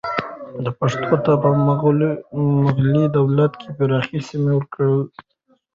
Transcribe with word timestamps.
پښتنو 0.77 1.15
ته 1.25 1.31
په 1.41 1.49
مغلي 1.67 3.03
دولت 3.17 3.51
کې 3.61 3.69
پراخې 3.77 4.17
سیمې 4.29 4.51
ورکول 4.57 4.91
کېدې. 5.13 5.23